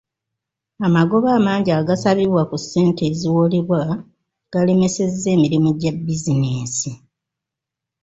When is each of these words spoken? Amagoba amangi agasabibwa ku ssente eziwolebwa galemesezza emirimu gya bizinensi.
Amagoba 0.87 1.27
amangi 1.37 1.69
agasabibwa 1.79 2.41
ku 2.49 2.57
ssente 2.61 3.01
eziwolebwa 3.11 3.81
galemesezza 4.53 5.27
emirimu 5.35 5.69
gya 5.79 5.93
bizinensi. 6.05 6.91